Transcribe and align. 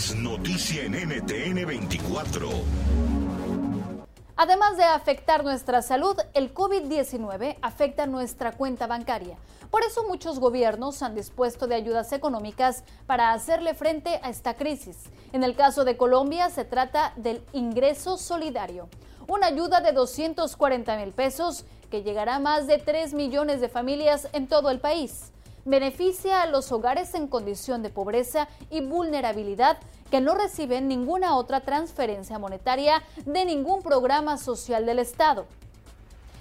noticia 0.00 0.84
en 0.84 0.92
NTN 0.92 1.66
24. 1.66 2.48
Además 4.34 4.78
de 4.78 4.84
afectar 4.84 5.44
nuestra 5.44 5.82
salud, 5.82 6.16
el 6.32 6.54
COVID-19 6.54 7.58
afecta 7.60 8.06
nuestra 8.06 8.52
cuenta 8.52 8.86
bancaria. 8.86 9.36
Por 9.70 9.84
eso 9.84 10.04
muchos 10.04 10.40
gobiernos 10.40 11.02
han 11.02 11.14
dispuesto 11.14 11.66
de 11.66 11.74
ayudas 11.74 12.12
económicas 12.14 12.82
para 13.06 13.32
hacerle 13.32 13.74
frente 13.74 14.18
a 14.22 14.30
esta 14.30 14.54
crisis. 14.54 14.96
En 15.34 15.44
el 15.44 15.54
caso 15.54 15.84
de 15.84 15.98
Colombia 15.98 16.48
se 16.48 16.64
trata 16.64 17.12
del 17.16 17.44
ingreso 17.52 18.16
solidario, 18.16 18.88
una 19.28 19.48
ayuda 19.48 19.82
de 19.82 19.92
240 19.92 20.96
mil 20.96 21.12
pesos 21.12 21.66
que 21.90 22.02
llegará 22.02 22.36
a 22.36 22.40
más 22.40 22.66
de 22.66 22.78
3 22.78 23.12
millones 23.12 23.60
de 23.60 23.68
familias 23.68 24.28
en 24.32 24.48
todo 24.48 24.70
el 24.70 24.80
país. 24.80 25.30
Beneficia 25.70 26.42
a 26.42 26.46
los 26.46 26.72
hogares 26.72 27.14
en 27.14 27.28
condición 27.28 27.80
de 27.84 27.90
pobreza 27.90 28.48
y 28.70 28.80
vulnerabilidad 28.80 29.78
que 30.10 30.20
no 30.20 30.34
reciben 30.34 30.88
ninguna 30.88 31.36
otra 31.36 31.60
transferencia 31.60 32.40
monetaria 32.40 33.04
de 33.24 33.44
ningún 33.44 33.80
programa 33.80 34.36
social 34.36 34.84
del 34.84 34.98
Estado. 34.98 35.46